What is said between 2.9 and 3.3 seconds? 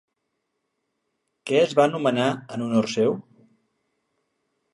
seu?